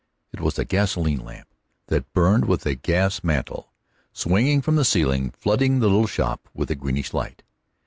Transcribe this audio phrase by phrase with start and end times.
[0.33, 1.47] It was a gasoline lamp
[1.89, 3.71] that burned with a gas mantle,
[4.11, 7.43] swinging from the ceiling, flooding the little shop with a greenish light.